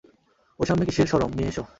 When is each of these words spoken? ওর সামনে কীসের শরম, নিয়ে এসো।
ওর 0.59 0.65
সামনে 0.65 0.83
কীসের 0.85 1.07
শরম, 1.07 1.31
নিয়ে 1.35 1.49
এসো। 1.49 1.63